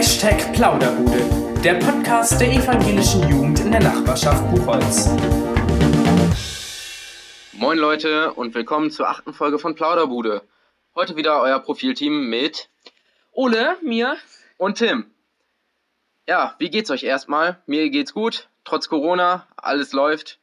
[0.00, 5.10] Hashtag Plauderbude, der Podcast der evangelischen Jugend in der Nachbarschaft Buchholz.
[7.52, 10.40] Moin Leute und willkommen zur achten Folge von Plauderbude.
[10.94, 12.70] Heute wieder euer Profilteam mit
[13.32, 14.16] Ole, mir
[14.56, 15.04] und Tim.
[16.26, 17.60] Ja, wie geht's euch erstmal?
[17.66, 20.38] Mir geht's gut, trotz Corona, alles läuft.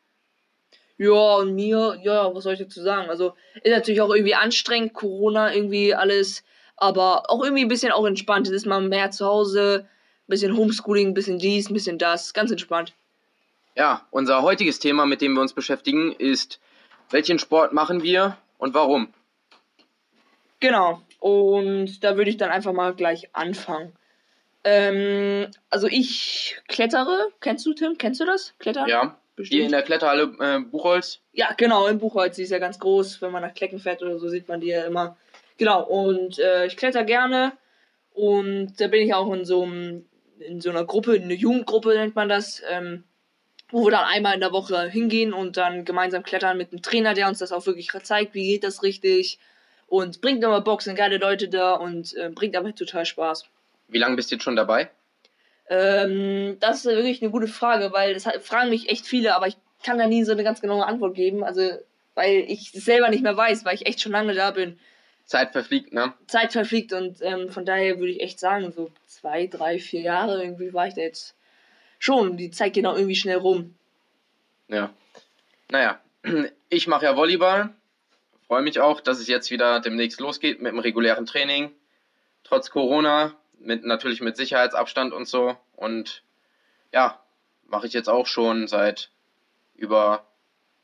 [0.99, 3.09] Ja, und mir, ja, was soll ich dazu sagen?
[3.09, 3.33] Also,
[3.63, 6.43] ist natürlich auch irgendwie anstrengend, Corona, irgendwie alles,
[6.77, 8.47] aber auch irgendwie ein bisschen auch entspannt.
[8.47, 12.33] Jetzt ist man mehr zu Hause, ein bisschen Homeschooling, ein bisschen dies, ein bisschen das,
[12.33, 12.93] ganz entspannt.
[13.75, 16.59] Ja, unser heutiges Thema, mit dem wir uns beschäftigen, ist,
[17.09, 19.13] welchen Sport machen wir und warum?
[20.59, 23.93] Genau, und da würde ich dann einfach mal gleich anfangen.
[24.63, 27.29] Ähm, also ich klettere.
[27.39, 27.97] Kennst du, Tim?
[27.97, 28.53] Kennst du das?
[28.59, 28.87] Klettern?
[28.87, 29.17] Ja.
[29.37, 29.55] Bestimmt.
[29.55, 31.19] Hier in der Kletterhalle äh, Buchholz?
[31.31, 32.37] Ja, genau, in Buchholz.
[32.37, 33.21] Die ist ja ganz groß.
[33.21, 35.15] Wenn man nach Klecken fährt oder so, sieht man die ja immer.
[35.57, 37.53] Genau, und äh, ich kletter gerne.
[38.13, 40.05] Und da bin ich auch in so, einem,
[40.39, 43.03] in so einer Gruppe, eine Jugendgruppe nennt man das, ähm,
[43.69, 47.13] wo wir dann einmal in der Woche hingehen und dann gemeinsam klettern mit einem Trainer,
[47.13, 49.39] der uns das auch wirklich zeigt, wie geht das richtig.
[49.87, 53.45] Und bringt immer Boxen, geile Leute da und äh, bringt aber total Spaß.
[53.87, 54.89] Wie lange bist du jetzt schon dabei?
[55.69, 59.57] Ähm, das ist wirklich eine gute Frage, weil das fragen mich echt viele, aber ich
[59.83, 61.43] kann da nie so eine ganz genaue Antwort geben.
[61.43, 61.61] Also,
[62.15, 64.79] weil ich es selber nicht mehr weiß, weil ich echt schon lange da bin.
[65.27, 66.13] Zeit verfliegt, ne?
[66.27, 70.41] Zeit verfliegt und ähm, von daher würde ich echt sagen, so zwei, drei, vier Jahre
[70.41, 71.35] irgendwie war ich da jetzt
[71.99, 72.37] schon.
[72.37, 73.75] Die Zeit geht auch irgendwie schnell rum.
[74.69, 74.93] Ja.
[75.69, 75.99] Naja,
[76.69, 77.69] ich mache ja Volleyball.
[78.47, 81.71] Freue mich auch, dass es jetzt wieder demnächst losgeht mit dem regulären Training.
[82.45, 85.57] Trotz Corona mit natürlich mit Sicherheitsabstand und so.
[85.75, 86.23] Und
[86.93, 87.19] ja,
[87.65, 89.09] mache ich jetzt auch schon seit
[89.75, 90.25] über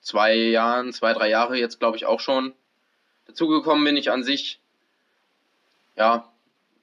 [0.02, 2.54] zwei Jahren, zwei, drei Jahre jetzt, glaube ich, auch schon.
[3.26, 4.60] Dazugekommen bin ich an sich,
[5.96, 6.30] ja,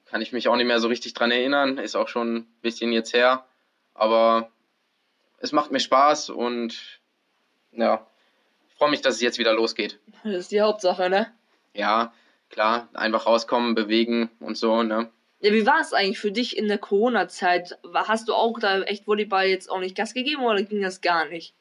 [0.05, 2.91] kann ich mich auch nicht mehr so richtig dran erinnern, ist auch schon ein bisschen
[2.91, 3.45] jetzt her.
[3.93, 4.49] Aber
[5.39, 6.99] es macht mir Spaß und
[7.71, 8.05] ja,
[8.69, 9.99] ich freue mich, dass es jetzt wieder losgeht.
[10.23, 11.31] Das ist die Hauptsache, ne?
[11.73, 12.13] Ja,
[12.49, 15.09] klar, einfach rauskommen, bewegen und so, ne?
[15.39, 17.79] Ja, wie war es eigentlich für dich in der Corona-Zeit?
[17.93, 21.25] Hast du auch da echt Volleyball jetzt auch nicht Gas gegeben oder ging das gar
[21.25, 21.55] nicht?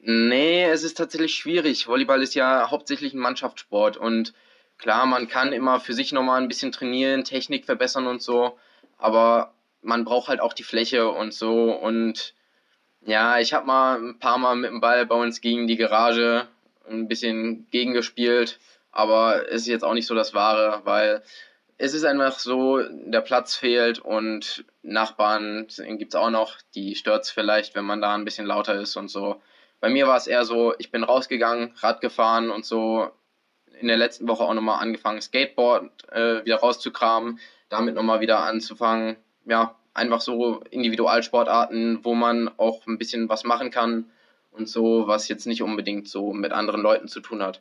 [0.00, 1.88] Nee, es ist tatsächlich schwierig.
[1.88, 4.32] Volleyball ist ja hauptsächlich ein Mannschaftssport und
[4.78, 8.58] klar, man kann immer für sich nochmal ein bisschen trainieren, Technik verbessern und so,
[8.96, 12.34] aber man braucht halt auch die Fläche und so und
[13.02, 16.46] ja, ich habe mal ein paar Mal mit dem Ball bei uns gegen die Garage
[16.88, 18.60] ein bisschen gegengespielt,
[18.92, 21.22] aber es ist jetzt auch nicht so das Wahre, weil
[21.76, 27.24] es ist einfach so, der Platz fehlt und Nachbarn gibt es auch noch, die stört
[27.24, 29.40] es vielleicht, wenn man da ein bisschen lauter ist und so.
[29.80, 33.10] Bei mir war es eher so, ich bin rausgegangen, Rad gefahren und so.
[33.80, 39.16] In der letzten Woche auch nochmal angefangen, Skateboard äh, wieder rauszukramen, damit nochmal wieder anzufangen.
[39.46, 44.10] Ja, einfach so Individualsportarten, wo man auch ein bisschen was machen kann
[44.50, 47.60] und so, was jetzt nicht unbedingt so mit anderen Leuten zu tun hat.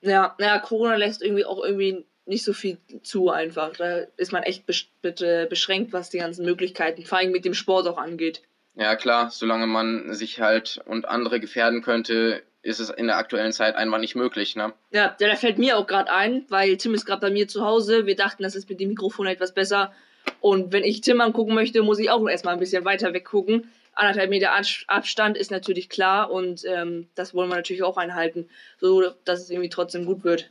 [0.00, 3.76] Ja, ja, Corona lässt irgendwie auch irgendwie nicht so viel zu einfach.
[3.76, 7.98] Da ist man echt beschränkt, was die ganzen Möglichkeiten, vor allem mit dem Sport auch
[7.98, 8.42] angeht.
[8.74, 13.52] Ja klar, solange man sich halt und andere gefährden könnte, ist es in der aktuellen
[13.52, 14.72] Zeit einfach nicht möglich, ne?
[14.92, 18.06] Ja, da fällt mir auch gerade ein, weil Tim ist gerade bei mir zu Hause.
[18.06, 19.92] Wir dachten, das ist mit dem Mikrofon etwas besser.
[20.40, 23.70] Und wenn ich Tim angucken möchte, muss ich auch erstmal ein bisschen weiter weggucken.
[23.94, 24.52] Anderthalb Meter
[24.86, 29.50] Abstand ist natürlich klar und ähm, das wollen wir natürlich auch einhalten, so dass es
[29.50, 30.50] irgendwie trotzdem gut wird.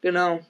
[0.00, 0.40] Genau.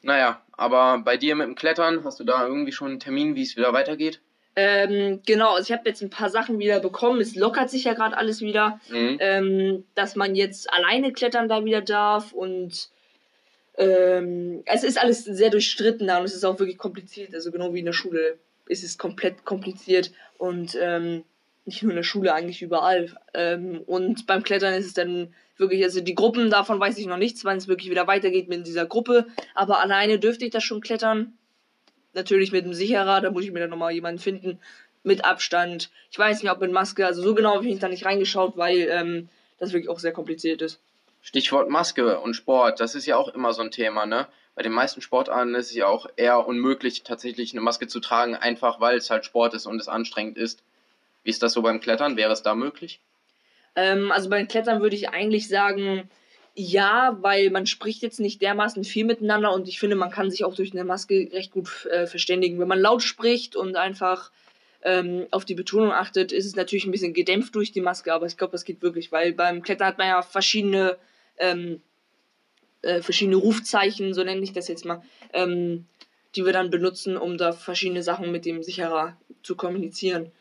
[0.00, 3.42] Naja, aber bei dir mit dem Klettern, hast du da irgendwie schon einen Termin, wie
[3.42, 4.20] es wieder weitergeht?
[4.54, 7.20] Ähm, genau, also ich habe jetzt ein paar Sachen wieder bekommen.
[7.20, 9.16] Es lockert sich ja gerade alles wieder, mhm.
[9.20, 12.90] ähm, dass man jetzt alleine klettern da wieder darf und
[13.78, 17.34] ähm, es ist alles sehr durchstritten da und es ist auch wirklich kompliziert.
[17.34, 21.24] Also genau wie in der Schule ist es komplett kompliziert und ähm,
[21.64, 23.14] nicht nur in der Schule, eigentlich überall.
[23.34, 27.16] Ähm, und beim Klettern ist es dann wirklich, also die Gruppen, davon weiß ich noch
[27.16, 29.26] nichts, wann es wirklich wieder weitergeht mit dieser Gruppe.
[29.54, 31.38] Aber alleine dürfte ich das schon klettern.
[32.14, 34.58] Natürlich mit einem Sicherer, da muss ich mir dann nochmal jemanden finden.
[35.04, 35.90] Mit Abstand.
[36.10, 38.88] Ich weiß nicht, ob mit Maske, also so genau habe ich da nicht reingeschaut, weil
[38.90, 39.28] ähm,
[39.58, 40.80] das wirklich auch sehr kompliziert ist.
[41.22, 44.26] Stichwort Maske und Sport, das ist ja auch immer so ein Thema, ne?
[44.54, 48.36] Bei den meisten Sportarten ist es ja auch eher unmöglich, tatsächlich eine Maske zu tragen,
[48.36, 50.62] einfach weil es halt Sport ist und es anstrengend ist.
[51.24, 52.16] Wie ist das so beim Klettern?
[52.16, 53.00] Wäre es da möglich?
[53.76, 56.10] Ähm, also beim Klettern würde ich eigentlich sagen,
[56.54, 60.44] ja, weil man spricht jetzt nicht dermaßen viel miteinander und ich finde, man kann sich
[60.44, 62.58] auch durch eine Maske recht gut äh, verständigen.
[62.58, 64.30] Wenn man laut spricht und einfach
[64.82, 68.26] ähm, auf die Betonung achtet, ist es natürlich ein bisschen gedämpft durch die Maske, aber
[68.26, 70.98] ich glaube, das geht wirklich, weil beim Klettern hat man ja verschiedene,
[71.38, 71.80] ähm,
[72.82, 75.02] äh, verschiedene Rufzeichen, so nenne ich das jetzt mal.
[75.32, 75.86] Ähm,
[76.34, 80.32] die wir dann benutzen, um da verschiedene Sachen mit dem Sicherer zu kommunizieren.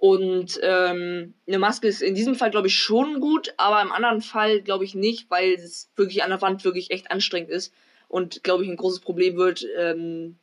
[0.00, 4.22] Und ähm, eine Maske ist in diesem Fall, glaube ich, schon gut, aber im anderen
[4.22, 7.74] Fall, glaube ich, nicht, weil es wirklich an der Wand wirklich echt anstrengend ist
[8.08, 9.66] und, glaube ich, ein großes Problem wird.
[9.76, 10.38] Ähm,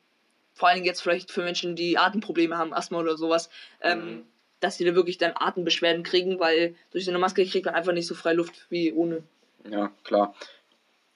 [0.54, 3.50] vor allen Dingen jetzt vielleicht für Menschen, die Atemprobleme haben, Asthma oder sowas,
[3.82, 4.24] ähm, mhm.
[4.60, 7.94] dass sie da wirklich dann Atembeschwerden kriegen, weil durch so eine Maske kriegt man einfach
[7.94, 9.24] nicht so frei Luft wie ohne.
[9.68, 10.36] Ja, klar.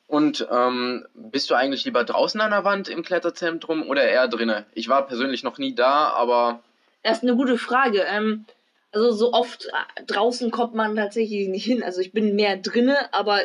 [0.08, 4.66] Und ähm, bist du eigentlich lieber draußen an der Wand im Kletterzentrum oder eher drinnen?
[4.74, 6.64] Ich war persönlich noch nie da, aber
[7.04, 8.04] das ist eine gute Frage.
[8.08, 8.46] Ähm,
[8.92, 11.84] also so oft äh, draußen kommt man tatsächlich nicht hin.
[11.84, 13.42] Also ich bin mehr drinne, aber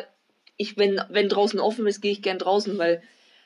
[0.57, 3.01] ich, wenn, wenn draußen offen ist, gehe ich gern draußen, weil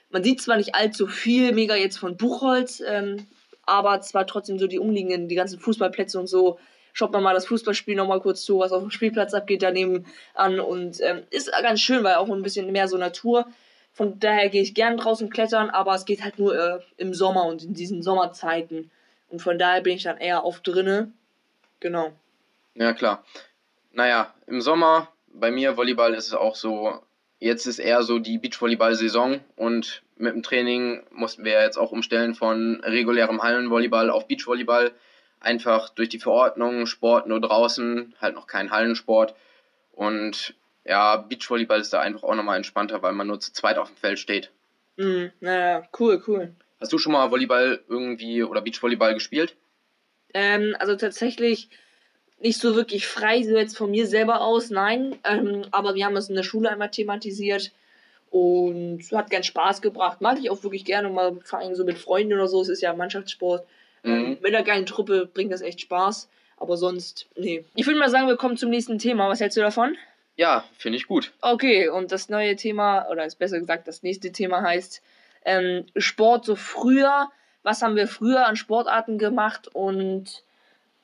[0.10, 3.28] man sieht zwar nicht allzu viel, mega jetzt von Buchholz, ähm,
[3.66, 6.60] aber zwar trotzdem so die umliegenden, die ganzen Fußballplätze und so.
[6.94, 10.60] Schaut man mal das Fußballspiel nochmal kurz zu, was auf dem Spielplatz abgeht, daneben an.
[10.60, 13.48] Und ähm, ist ganz schön, weil auch ein bisschen mehr so Natur.
[13.94, 17.46] Von daher gehe ich gern draußen klettern, aber es geht halt nur äh, im Sommer
[17.46, 18.92] und in diesen Sommerzeiten.
[19.32, 21.12] Und von daher bin ich dann eher auf drinne.
[21.80, 22.12] Genau.
[22.76, 23.24] Ja, klar.
[23.94, 27.02] Naja, im Sommer, bei mir Volleyball ist es auch so,
[27.40, 32.36] jetzt ist eher so die Beachvolleyball-Saison und mit dem Training mussten wir jetzt auch umstellen
[32.36, 34.92] von regulärem Hallenvolleyball auf Beachvolleyball.
[35.40, 39.34] Einfach durch die Verordnung, Sport nur draußen, halt noch kein Hallensport.
[39.92, 40.54] Und
[40.86, 43.98] ja, Beachvolleyball ist da einfach auch nochmal entspannter, weil man nur zu zweit auf dem
[43.98, 44.52] Feld steht.
[44.98, 46.54] Mhm, naja, cool, cool.
[46.82, 49.56] Hast du schon mal Volleyball irgendwie oder Beachvolleyball gespielt?
[50.34, 51.70] Ähm, also tatsächlich
[52.40, 55.16] nicht so wirklich frei, so jetzt von mir selber aus, nein.
[55.24, 57.72] Ähm, aber wir haben es in der Schule einmal thematisiert
[58.32, 60.22] und hat gern Spaß gebracht.
[60.22, 62.62] Mag ich auch wirklich gerne, mal vor allem so mit Freunden oder so.
[62.62, 63.66] Es ist ja Mannschaftssport.
[64.04, 64.38] Ähm, mhm.
[64.42, 66.30] Mit einer geilen Truppe bringt das echt Spaß.
[66.58, 67.64] Aber sonst, nee.
[67.76, 69.30] Ich würde mal sagen, wir kommen zum nächsten Thema.
[69.30, 69.96] Was hältst du davon?
[70.36, 71.32] Ja, finde ich gut.
[71.42, 75.04] Okay, und das neue Thema, oder ist besser gesagt, das nächste Thema heißt
[75.46, 77.30] ähm, Sport so früher,
[77.64, 80.44] was haben wir früher an Sportarten gemacht und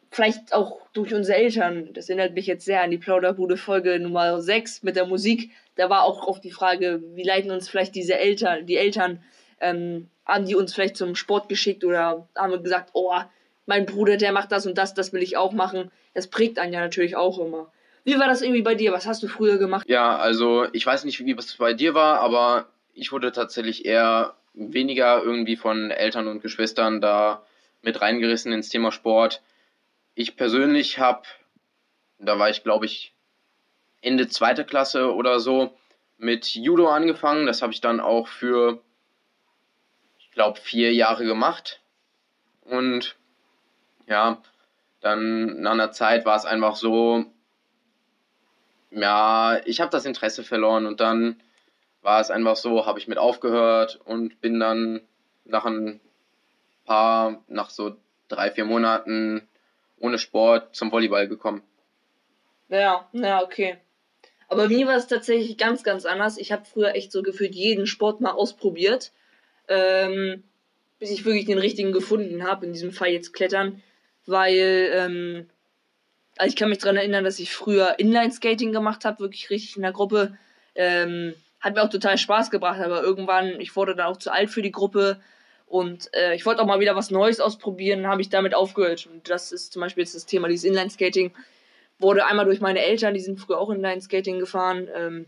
[0.10, 1.90] vielleicht auch durch unsere Eltern.
[1.94, 5.52] Das erinnert mich jetzt sehr an die Plauderbude Folge Nummer 6 mit der Musik.
[5.76, 9.22] Da war auch oft die Frage, wie leiten uns vielleicht diese Eltern, die Eltern,
[9.60, 13.14] ähm, haben die uns vielleicht zum Sport geschickt oder haben wir gesagt, oh,
[13.66, 15.92] mein Bruder, der macht das und das, das will ich auch machen.
[16.14, 17.72] Das prägt einen ja natürlich auch immer.
[18.04, 18.94] Wie war das irgendwie bei dir?
[18.94, 19.88] Was hast du früher gemacht?
[19.90, 22.68] Ja, also ich weiß nicht, wie es bei dir war, aber
[22.98, 27.46] ich wurde tatsächlich eher weniger irgendwie von Eltern und Geschwistern da
[27.84, 29.44] mit reingerissen ins Thema Sport.
[30.16, 31.22] Ich persönlich habe,
[32.18, 33.14] da war ich glaube ich
[34.02, 35.78] Ende zweiter Klasse oder so,
[36.18, 37.46] mit Judo angefangen.
[37.46, 38.82] Das habe ich dann auch für,
[40.18, 41.82] ich glaube, vier Jahre gemacht.
[42.62, 43.16] Und
[44.08, 44.42] ja,
[45.02, 47.26] dann nach einer Zeit war es einfach so,
[48.90, 51.40] ja, ich habe das Interesse verloren und dann
[52.08, 55.02] war es einfach so, habe ich mit aufgehört und bin dann
[55.44, 56.00] nach ein
[56.86, 57.98] paar, nach so
[58.30, 59.46] drei, vier Monaten
[60.00, 61.64] ohne Sport zum Volleyball gekommen.
[62.70, 63.76] Ja, ja, okay.
[64.48, 66.38] Aber mir war es tatsächlich ganz, ganz anders.
[66.38, 69.12] Ich habe früher echt so gefühlt jeden Sport mal ausprobiert,
[69.68, 70.46] ähm,
[71.00, 72.68] bis ich wirklich den richtigen gefunden habe.
[72.68, 73.84] In diesem Fall jetzt Klettern,
[74.26, 75.50] weil ähm,
[76.38, 79.82] also ich kann mich daran erinnern, dass ich früher Inline-Skating gemacht habe, wirklich richtig in
[79.82, 80.38] der Gruppe.
[80.74, 81.34] Ähm,
[81.68, 84.62] hat mir auch total Spaß gebracht, aber irgendwann, ich wurde dann auch zu alt für
[84.62, 85.20] die Gruppe
[85.68, 89.08] und äh, ich wollte auch mal wieder was Neues ausprobieren, habe ich damit aufgehört.
[89.12, 91.34] Und das ist zum Beispiel jetzt das Thema, dieses Inline-Skating.
[92.00, 94.88] Wurde einmal durch meine Eltern, die sind früher auch Inline-Skating gefahren.
[94.96, 95.26] Ähm,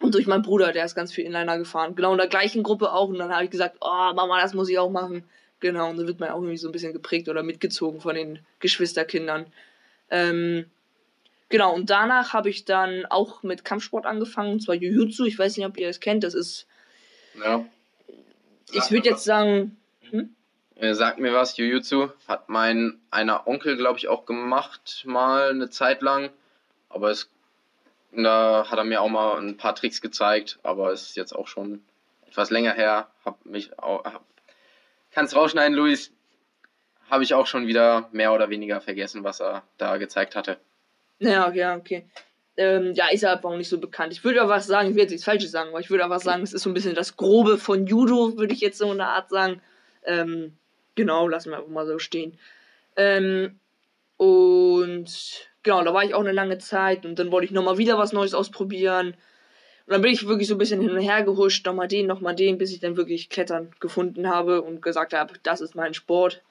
[0.00, 1.94] und durch meinen Bruder, der ist ganz viel Inliner gefahren.
[1.94, 3.08] Genau in der gleichen Gruppe auch.
[3.08, 5.24] Und dann habe ich gesagt, oh Mama, das muss ich auch machen.
[5.60, 8.40] Genau, und dann wird man auch irgendwie so ein bisschen geprägt oder mitgezogen von den
[8.58, 9.46] Geschwisterkindern.
[10.10, 10.66] Ähm,
[11.48, 15.24] Genau, und danach habe ich dann auch mit Kampfsport angefangen, und zwar Jiu-Jitsu.
[15.24, 16.24] Ich weiß nicht, ob ihr das kennt.
[16.24, 16.66] Das ist.
[17.42, 17.64] Ja.
[18.72, 19.76] Ich würde jetzt sagen.
[20.10, 20.34] Hm?
[20.76, 22.08] Äh, sagt mir was, Jiu-Jitsu.
[22.26, 26.30] Hat mein einer Onkel, glaube ich, auch gemacht, mal eine Zeit lang.
[26.88, 27.30] Aber es,
[28.12, 30.58] da hat er mir auch mal ein paar Tricks gezeigt.
[30.62, 31.84] Aber es ist jetzt auch schon
[32.26, 33.08] etwas länger her.
[33.24, 34.04] Hab mich auch.
[34.04, 34.24] Hab,
[35.12, 36.10] kannst rausschneiden, Luis.
[37.10, 40.58] Habe ich auch schon wieder mehr oder weniger vergessen, was er da gezeigt hatte.
[41.18, 42.06] Ja, ja, okay.
[42.56, 44.12] Ähm, ja, ist aber auch nicht so bekannt.
[44.12, 46.20] Ich würde aber was sagen, ich will jetzt nichts Falsches sagen, aber ich würde aber
[46.20, 48.98] sagen, es ist so ein bisschen das Grobe von Judo, würde ich jetzt so in
[48.98, 49.60] der Art sagen.
[50.04, 50.56] Ähm,
[50.94, 52.38] genau, lassen wir einfach mal so stehen.
[52.96, 53.58] Ähm,
[54.16, 57.98] und genau, da war ich auch eine lange Zeit und dann wollte ich nochmal wieder
[57.98, 59.08] was Neues ausprobieren.
[59.86, 62.36] Und dann bin ich wirklich so ein bisschen hin und her gehuscht, nochmal den, nochmal
[62.36, 66.42] den, bis ich dann wirklich Klettern gefunden habe und gesagt habe, das ist mein Sport.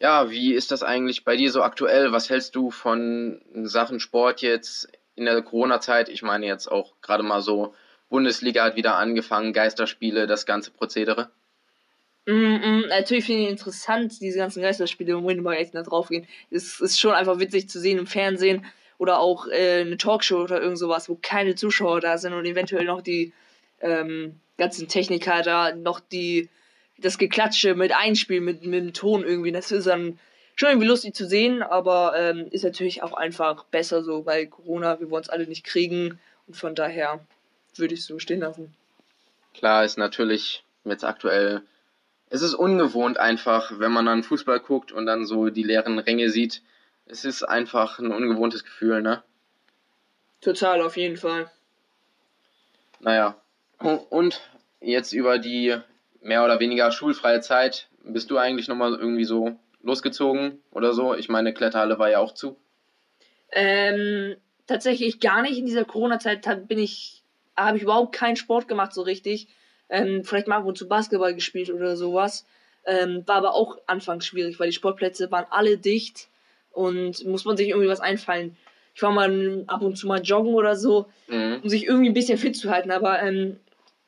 [0.00, 2.12] Ja, wie ist das eigentlich bei dir so aktuell?
[2.12, 6.08] Was hältst du von Sachen Sport jetzt in der Corona-Zeit?
[6.08, 7.74] Ich meine jetzt auch gerade mal so,
[8.08, 11.30] Bundesliga hat wieder angefangen, Geisterspiele, das ganze Prozedere.
[12.26, 16.08] Mm, mm, natürlich finde ich interessant, diese ganzen Geisterspiele, wo wir mal echt nicht drauf
[16.08, 16.26] gehen.
[16.50, 18.64] Es ist schon einfach witzig zu sehen im Fernsehen
[18.98, 22.84] oder auch äh, eine Talkshow oder irgend sowas, wo keine Zuschauer da sind und eventuell
[22.84, 23.32] noch die
[23.80, 26.48] ähm, ganzen Techniker da noch die
[27.04, 29.52] das Geklatsche mit einspielen, mit, mit dem Ton irgendwie.
[29.52, 30.18] Das ist dann
[30.56, 35.00] schon irgendwie lustig zu sehen, aber ähm, ist natürlich auch einfach besser so, weil Corona,
[35.00, 37.20] wir wollen es alle nicht kriegen und von daher
[37.76, 38.74] würde ich so stehen lassen.
[39.52, 41.62] Klar, ist natürlich jetzt aktuell,
[42.30, 46.30] es ist ungewohnt einfach, wenn man dann Fußball guckt und dann so die leeren Ränge
[46.30, 46.62] sieht.
[47.06, 49.22] Es ist einfach ein ungewohntes Gefühl, ne?
[50.40, 51.50] Total, auf jeden Fall.
[53.00, 53.36] Naja,
[53.78, 54.40] und
[54.80, 55.76] jetzt über die
[56.24, 61.14] mehr oder weniger schulfreie Zeit, bist du eigentlich nochmal irgendwie so losgezogen oder so?
[61.14, 62.56] Ich meine, Kletterhalle war ja auch zu.
[63.52, 65.58] Ähm, tatsächlich gar nicht.
[65.58, 67.22] In dieser Corona-Zeit bin ich,
[67.56, 69.48] habe ich überhaupt keinen Sport gemacht so richtig.
[69.88, 72.46] Ähm, vielleicht mal ab und zu Basketball gespielt oder sowas.
[72.86, 76.28] Ähm, war aber auch anfangs schwierig, weil die Sportplätze waren alle dicht
[76.72, 78.56] und muss man sich irgendwie was einfallen.
[78.94, 81.60] Ich war mal ab und zu mal joggen oder so, mhm.
[81.62, 83.58] um sich irgendwie ein bisschen fit zu halten, aber ähm,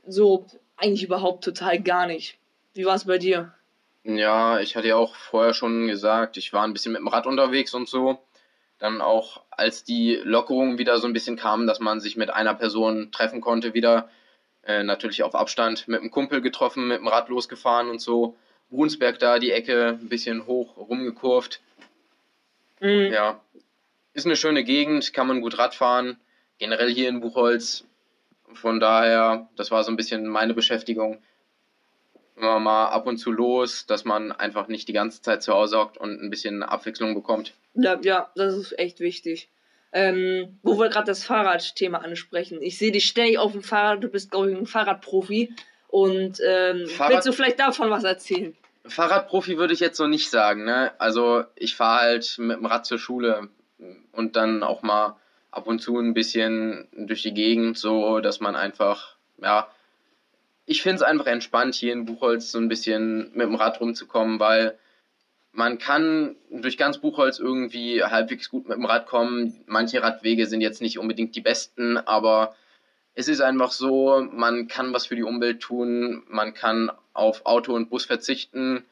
[0.06, 2.38] so eigentlich überhaupt total gar nicht.
[2.74, 3.54] Wie war es bei dir?
[4.04, 7.26] Ja, ich hatte ja auch vorher schon gesagt, ich war ein bisschen mit dem Rad
[7.26, 8.18] unterwegs und so.
[8.78, 12.54] Dann auch, als die Lockerungen wieder so ein bisschen kamen, dass man sich mit einer
[12.54, 14.10] Person treffen konnte, wieder
[14.64, 18.36] äh, natürlich auf Abstand mit einem Kumpel getroffen, mit dem Rad losgefahren und so.
[18.70, 21.60] Brunsberg da, die Ecke, ein bisschen hoch rumgekurvt.
[22.80, 23.12] Mhm.
[23.12, 23.40] Ja,
[24.12, 26.18] ist eine schöne Gegend, kann man gut Rad fahren.
[26.58, 27.85] Generell hier in Buchholz
[28.56, 31.18] von daher, das war so ein bisschen meine Beschäftigung.
[32.36, 35.78] Immer mal ab und zu los, dass man einfach nicht die ganze Zeit zu Hause
[35.78, 37.54] hockt und ein bisschen Abwechslung bekommt.
[37.74, 39.48] Ja, ja, das ist echt wichtig.
[39.92, 42.60] Ähm, wo wir gerade das Fahrradthema ansprechen.
[42.60, 45.54] Ich sehe dich ständig auf dem Fahrrad, du bist, glaube ich, ein Fahrradprofi.
[45.88, 48.54] Und ähm, Fahrrad willst du vielleicht davon was erzählen?
[48.84, 50.64] Fahrradprofi würde ich jetzt so nicht sagen.
[50.64, 50.92] Ne?
[50.98, 53.48] Also ich fahre halt mit dem Rad zur Schule
[54.12, 55.16] und dann auch mal
[55.56, 59.68] ab und zu ein bisschen durch die Gegend, so dass man einfach, ja,
[60.66, 64.38] ich finde es einfach entspannt, hier in Buchholz so ein bisschen mit dem Rad rumzukommen,
[64.38, 64.76] weil
[65.52, 69.64] man kann durch ganz Buchholz irgendwie halbwegs gut mit dem Rad kommen.
[69.66, 72.54] Manche Radwege sind jetzt nicht unbedingt die besten, aber
[73.14, 77.72] es ist einfach so, man kann was für die Umwelt tun, man kann auf Auto
[77.72, 78.84] und Bus verzichten.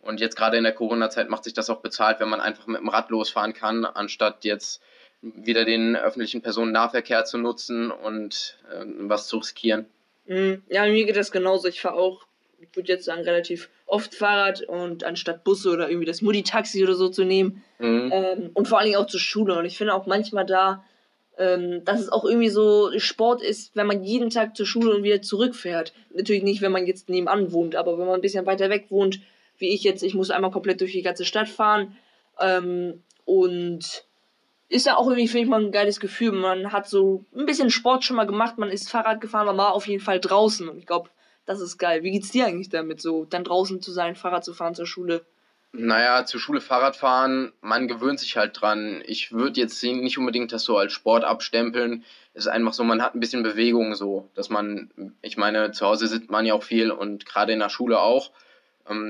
[0.00, 2.80] Und jetzt gerade in der Corona-Zeit macht sich das auch bezahlt, wenn man einfach mit
[2.80, 4.82] dem Rad losfahren kann, anstatt jetzt
[5.22, 9.86] wieder den öffentlichen Personennahverkehr zu nutzen und äh, was zu riskieren.
[10.26, 10.62] Mhm.
[10.68, 11.68] Ja, mir geht das genauso.
[11.68, 12.26] Ich fahre auch,
[12.60, 16.94] ich würde jetzt sagen, relativ oft Fahrrad und anstatt Busse oder irgendwie das Mutti-Taxi oder
[16.94, 17.64] so zu nehmen.
[17.78, 18.10] Mhm.
[18.12, 19.58] Ähm, und vor allen Dingen auch zur Schule.
[19.58, 20.84] Und ich finde auch manchmal da,
[21.38, 25.02] ähm, dass es auch irgendwie so Sport ist, wenn man jeden Tag zur Schule und
[25.02, 25.92] wieder zurückfährt.
[26.12, 29.20] Natürlich nicht, wenn man jetzt nebenan wohnt, aber wenn man ein bisschen weiter weg wohnt,
[29.56, 31.96] wie ich jetzt, ich muss einmal komplett durch die ganze Stadt fahren.
[32.40, 34.07] Ähm, und
[34.68, 36.32] ist ja auch irgendwie, finde ich mal, ein geiles Gefühl.
[36.32, 39.72] Man hat so ein bisschen Sport schon mal gemacht, man ist Fahrrad gefahren, man war
[39.72, 40.68] auf jeden Fall draußen.
[40.68, 41.10] Und ich glaube,
[41.46, 42.02] das ist geil.
[42.02, 45.24] Wie geht's dir eigentlich damit, so dann draußen zu sein, Fahrrad zu fahren zur Schule?
[45.72, 49.02] Naja, zur Schule Fahrrad fahren, man gewöhnt sich halt dran.
[49.06, 52.04] Ich würde jetzt nicht unbedingt das so als Sport abstempeln.
[52.32, 55.86] Es ist einfach so, man hat ein bisschen Bewegung so, dass man, ich meine, zu
[55.86, 58.30] Hause sitzt man ja auch viel und gerade in der Schule auch,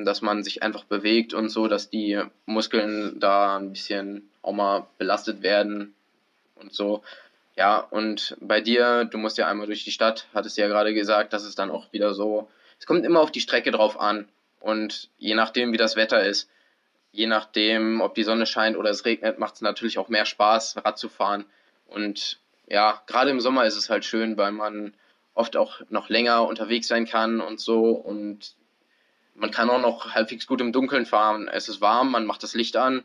[0.04, 4.86] dass man sich einfach bewegt und so, dass die Muskeln da ein bisschen auch mal
[4.98, 5.94] belastet werden
[6.56, 7.02] und so.
[7.56, 10.94] Ja, und bei dir, du musst ja einmal durch die Stadt, hattest du ja gerade
[10.94, 14.28] gesagt, dass es dann auch wieder so, es kommt immer auf die Strecke drauf an.
[14.60, 16.48] Und je nachdem, wie das Wetter ist,
[17.12, 20.76] je nachdem, ob die Sonne scheint oder es regnet, macht es natürlich auch mehr Spaß,
[20.84, 21.44] Rad zu fahren.
[21.86, 24.94] Und ja, gerade im Sommer ist es halt schön, weil man
[25.34, 27.90] oft auch noch länger unterwegs sein kann und so.
[27.90, 28.54] Und
[29.38, 31.48] man kann auch noch halbwegs gut im Dunkeln fahren.
[31.48, 33.04] Es ist warm, man macht das Licht an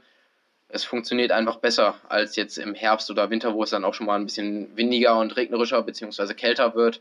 [0.73, 4.07] es funktioniert einfach besser als jetzt im Herbst oder Winter, wo es dann auch schon
[4.07, 6.33] mal ein bisschen windiger und regnerischer bzw.
[6.33, 6.99] kälter wird.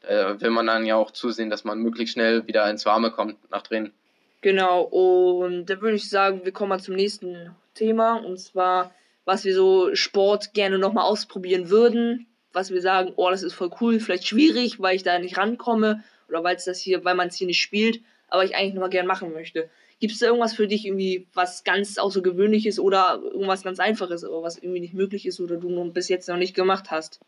[0.00, 3.36] Da will man dann ja auch zusehen, dass man möglichst schnell wieder ins Warme kommt
[3.50, 3.92] nach drin.
[4.40, 8.94] Genau, und da würde ich sagen, wir kommen mal zum nächsten Thema und zwar,
[9.26, 12.26] was wir so Sport gerne nochmal ausprobieren würden.
[12.54, 16.02] Was wir sagen, oh, das ist voll cool, vielleicht schwierig, weil ich da nicht rankomme
[16.30, 18.90] oder weil es das hier, weil man es hier nicht spielt, aber ich eigentlich nochmal
[18.90, 19.68] gerne machen möchte.
[19.98, 24.42] Gibt es da irgendwas für dich irgendwie, was ganz Außergewöhnliches oder irgendwas ganz Einfaches, aber
[24.42, 27.20] was irgendwie nicht möglich ist oder du bis jetzt noch nicht gemacht hast?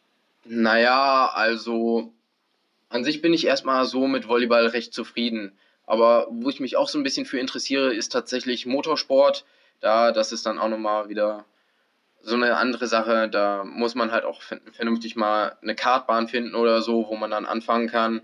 [0.44, 2.12] Naja, also
[2.88, 5.52] an sich bin ich erstmal so mit Volleyball recht zufrieden.
[5.86, 9.44] Aber wo ich mich auch so ein bisschen für interessiere, ist tatsächlich Motorsport.
[9.80, 11.44] Da, das ist dann auch nochmal wieder
[12.22, 13.28] so eine andere Sache.
[13.28, 14.40] Da muss man halt auch
[14.72, 18.22] vernünftig mal eine Kartbahn finden oder so, wo man dann anfangen kann.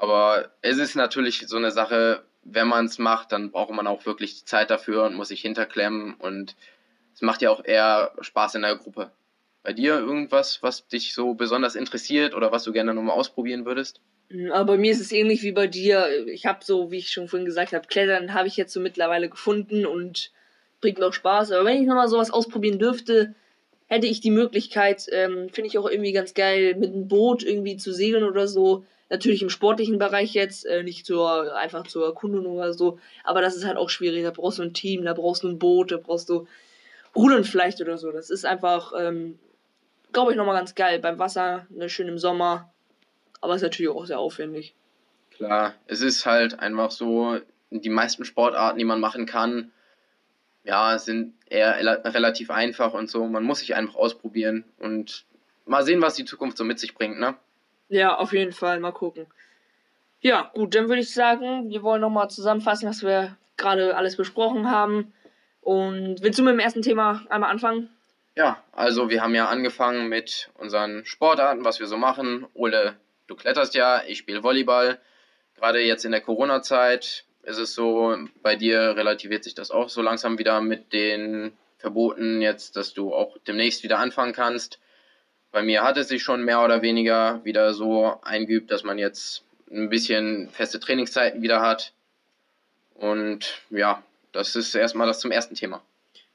[0.00, 4.06] Aber es ist natürlich so eine Sache, wenn man es macht, dann braucht man auch
[4.06, 6.56] wirklich Zeit dafür und muss sich hinterklemmen und
[7.14, 9.10] es macht ja auch eher Spaß in der Gruppe.
[9.62, 14.00] Bei dir irgendwas, was dich so besonders interessiert oder was du gerne nochmal ausprobieren würdest?
[14.30, 16.26] Hm, aber bei mir ist es ähnlich wie bei dir.
[16.28, 19.28] Ich habe so, wie ich schon vorhin gesagt habe, Klettern habe ich jetzt so mittlerweile
[19.28, 20.30] gefunden und
[20.80, 21.52] bringt mir auch Spaß.
[21.52, 23.34] Aber wenn ich nochmal sowas ausprobieren dürfte,
[23.86, 27.76] hätte ich die Möglichkeit, ähm, finde ich auch irgendwie ganz geil, mit einem Boot irgendwie
[27.76, 28.86] zu segeln oder so.
[29.10, 32.98] Natürlich im sportlichen Bereich jetzt, äh, nicht zur, einfach zur Erkundung oder so.
[33.24, 34.22] Aber das ist halt auch schwierig.
[34.22, 36.46] Da brauchst du ein Team, da brauchst du ein Boot, da brauchst du
[37.14, 38.12] Rudern vielleicht oder so.
[38.12, 39.38] Das ist einfach, ähm,
[40.12, 41.00] glaube ich, nochmal ganz geil.
[41.00, 42.72] Beim Wasser, ne, schön im Sommer.
[43.40, 44.74] Aber ist natürlich auch sehr aufwendig.
[45.30, 47.38] Klar, es ist halt einfach so,
[47.70, 49.72] die meisten Sportarten, die man machen kann,
[50.64, 53.26] ja, sind eher relativ einfach und so.
[53.26, 55.24] Man muss sich einfach ausprobieren und
[55.64, 57.34] mal sehen, was die Zukunft so mit sich bringt, ne?
[57.90, 59.26] Ja, auf jeden Fall, mal gucken.
[60.20, 64.70] Ja, gut, dann würde ich sagen, wir wollen nochmal zusammenfassen, was wir gerade alles besprochen
[64.70, 65.12] haben.
[65.60, 67.90] Und willst du mit dem ersten Thema einmal anfangen?
[68.36, 72.46] Ja, also wir haben ja angefangen mit unseren Sportarten, was wir so machen.
[72.54, 74.98] Ole, du kletterst ja, ich spiele Volleyball.
[75.56, 80.00] Gerade jetzt in der Corona-Zeit ist es so, bei dir relativiert sich das auch so
[80.00, 84.78] langsam wieder mit den Verboten jetzt, dass du auch demnächst wieder anfangen kannst.
[85.52, 89.44] Bei mir hat es sich schon mehr oder weniger wieder so eingeübt, dass man jetzt
[89.70, 91.92] ein bisschen feste Trainingszeiten wieder hat.
[92.94, 94.02] Und ja,
[94.32, 95.82] das ist erstmal das zum ersten Thema.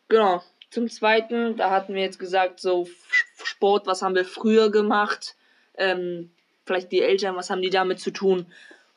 [0.10, 0.44] Genau.
[0.72, 5.36] Zum zweiten, da hatten wir jetzt gesagt, so Sport, was haben wir früher gemacht?
[5.78, 6.32] Ähm,
[6.66, 8.48] vielleicht die Eltern, was haben die damit zu tun?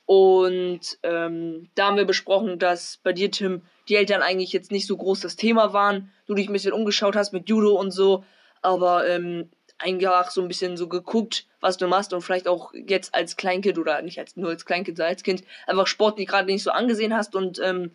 [0.07, 4.87] Und ähm, da haben wir besprochen, dass bei dir, Tim, die Eltern eigentlich jetzt nicht
[4.87, 6.11] so groß das Thema waren.
[6.27, 8.25] Du dich ein bisschen umgeschaut hast mit Judo und so.
[8.63, 13.15] Aber ähm, einfach so ein bisschen so geguckt, was du machst und vielleicht auch jetzt
[13.15, 16.47] als Kleinkind oder nicht als nur als Kleinkind, sondern als Kind einfach Sport, die gerade
[16.47, 17.93] nicht so angesehen hast und ähm,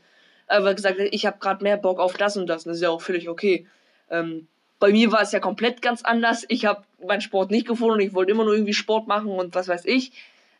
[0.47, 2.65] einfach gesagt, ich habe gerade mehr Bock auf das und das.
[2.65, 3.67] Und das ist ja auch völlig okay.
[4.09, 4.47] Ähm,
[4.79, 6.45] bei mir war es ja komplett ganz anders.
[6.49, 8.01] Ich habe meinen Sport nicht gefunden.
[8.01, 10.11] Ich wollte immer nur irgendwie Sport machen und was weiß ich.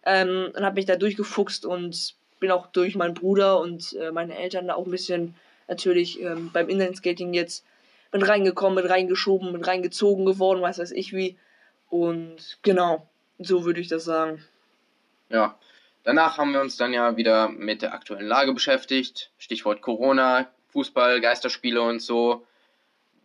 [0.06, 4.38] Ähm, und habe mich da durchgefuchst und bin auch durch meinen Bruder und äh, meine
[4.38, 5.36] Eltern da auch ein bisschen
[5.68, 7.66] natürlich ähm, beim Inlineskating jetzt
[8.14, 11.38] mit reingekommen, mit reingeschoben, mit reingezogen geworden, was weiß ich wie.
[11.90, 13.08] Und genau,
[13.40, 14.44] so würde ich das sagen.
[15.30, 15.58] Ja,
[16.04, 19.32] Danach haben wir uns dann ja wieder mit der aktuellen Lage beschäftigt.
[19.38, 22.46] Stichwort Corona, Fußball, Geisterspiele und so.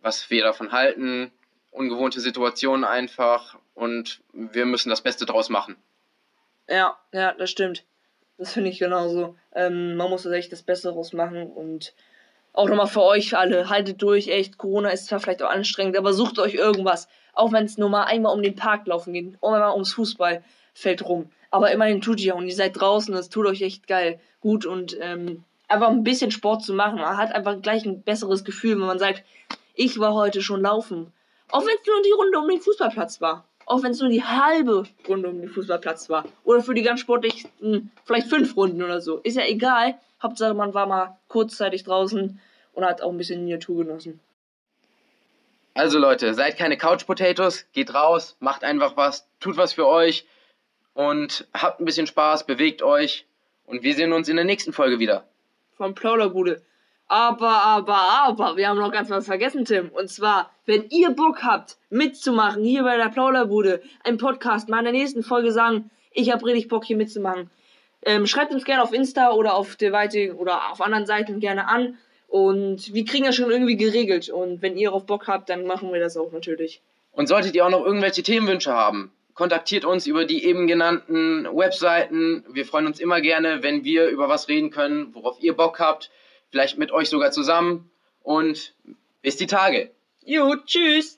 [0.01, 1.31] Was wir davon halten.
[1.71, 3.57] Ungewohnte Situationen einfach.
[3.75, 5.75] Und wir müssen das Beste draus machen.
[6.69, 7.83] Ja, ja, das stimmt.
[8.37, 9.37] Das finde ich genauso.
[9.53, 11.51] Ähm, man muss echt das Beste draus machen.
[11.51, 11.93] Und
[12.59, 13.69] auch nochmal für euch alle.
[13.69, 14.57] Haltet durch, echt.
[14.57, 17.07] Corona ist zwar vielleicht auch anstrengend, aber sucht euch irgendwas.
[17.33, 19.37] Auch wenn es nur mal einmal um den Park laufen geht.
[19.41, 23.45] Oder mal ums Fußballfeld rum aber immerhin tut ihr und ihr seid draußen, das tut
[23.45, 24.19] euch echt geil.
[24.39, 26.99] Gut und ähm, einfach ein bisschen Sport zu machen.
[26.99, 29.23] Man hat einfach gleich ein besseres Gefühl, wenn man sagt,
[29.73, 31.11] ich war heute schon laufen.
[31.51, 33.45] Auch wenn es nur die Runde um den Fußballplatz war.
[33.65, 36.25] Auch wenn es nur die halbe Runde um den Fußballplatz war.
[36.43, 39.17] Oder für die ganz sportlichen, vielleicht fünf Runden oder so.
[39.17, 39.95] Ist ja egal.
[40.21, 42.39] Hauptsache, man war mal kurzzeitig draußen
[42.79, 44.19] und hat auch ein bisschen die Natur genossen.
[45.73, 50.25] Also Leute, seid keine Couch Potatoes, geht raus, macht einfach was, tut was für euch
[50.93, 53.25] und habt ein bisschen Spaß, bewegt euch
[53.65, 55.25] und wir sehen uns in der nächsten Folge wieder.
[55.77, 56.61] Vom Plauderbude.
[57.07, 59.89] Aber, aber, aber, wir haben noch ganz was vergessen, Tim.
[59.89, 64.85] Und zwar, wenn ihr Bock habt, mitzumachen hier bei der Plauderbude, ein Podcast, mal in
[64.85, 67.49] der nächsten Folge sagen, ich habe richtig Bock hier mitzumachen.
[68.03, 71.67] Ähm, schreibt uns gerne auf Insta oder auf der Weite oder auf anderen Seiten gerne
[71.67, 71.97] an.
[72.29, 74.29] Und wir kriegen das schon irgendwie geregelt.
[74.29, 76.81] Und wenn ihr auf Bock habt, dann machen wir das auch natürlich.
[77.11, 82.43] Und solltet ihr auch noch irgendwelche Themenwünsche haben, kontaktiert uns über die eben genannten Webseiten.
[82.51, 86.11] Wir freuen uns immer gerne, wenn wir über was reden können, worauf ihr Bock habt.
[86.51, 87.89] Vielleicht mit euch sogar zusammen.
[88.21, 88.73] Und
[89.21, 89.89] bis die Tage.
[90.23, 91.15] Jo, tschüss.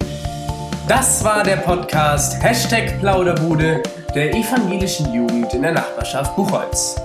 [0.88, 3.84] Das war der Podcast Hashtag Plauderbude
[4.16, 6.96] der evangelischen Jugend in der Nachbarschaft Buchholz.